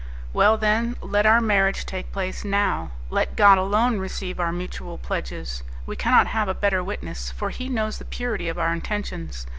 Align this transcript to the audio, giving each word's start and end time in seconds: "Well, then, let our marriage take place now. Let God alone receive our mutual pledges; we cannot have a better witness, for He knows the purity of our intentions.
"Well, 0.33 0.57
then, 0.57 0.95
let 0.99 1.27
our 1.27 1.39
marriage 1.41 1.85
take 1.85 2.11
place 2.11 2.43
now. 2.43 2.89
Let 3.11 3.35
God 3.35 3.59
alone 3.59 3.99
receive 3.99 4.39
our 4.39 4.51
mutual 4.51 4.97
pledges; 4.97 5.61
we 5.85 5.95
cannot 5.95 6.25
have 6.25 6.47
a 6.47 6.55
better 6.55 6.83
witness, 6.83 7.29
for 7.29 7.51
He 7.51 7.69
knows 7.69 7.99
the 7.99 8.05
purity 8.05 8.49
of 8.49 8.57
our 8.57 8.73
intentions. 8.73 9.45